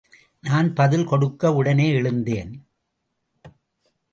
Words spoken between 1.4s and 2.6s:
உடனே எழுந்தேன்.